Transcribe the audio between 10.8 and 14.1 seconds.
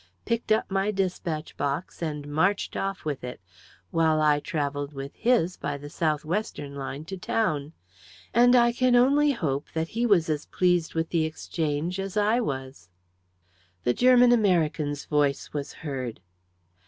with the exchange as I was." The